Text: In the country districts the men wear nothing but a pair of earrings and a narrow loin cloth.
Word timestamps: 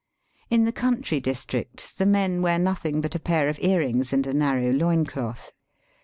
In 0.49 0.65
the 0.65 0.71
country 0.71 1.19
districts 1.19 1.93
the 1.93 2.07
men 2.07 2.41
wear 2.41 2.57
nothing 2.57 3.01
but 3.01 3.13
a 3.13 3.19
pair 3.19 3.49
of 3.49 3.59
earrings 3.61 4.11
and 4.11 4.25
a 4.25 4.33
narrow 4.33 4.71
loin 4.71 5.05
cloth. 5.05 5.51